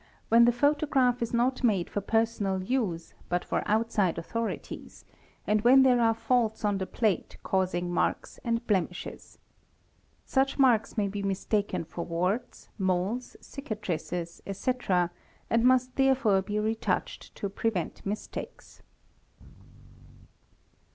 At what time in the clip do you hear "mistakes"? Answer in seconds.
18.03-18.81